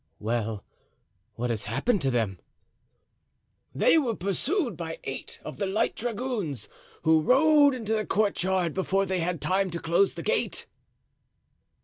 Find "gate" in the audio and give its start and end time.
10.23-10.65